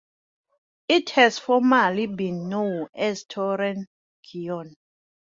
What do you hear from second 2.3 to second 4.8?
known as Tooreenkeogh.